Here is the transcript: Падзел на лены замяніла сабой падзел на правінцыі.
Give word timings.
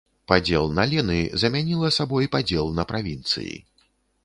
Падзел 0.31 0.63
на 0.77 0.85
лены 0.93 1.17
замяніла 1.43 1.91
сабой 1.99 2.31
падзел 2.37 2.73
на 2.81 2.89
правінцыі. 2.95 3.55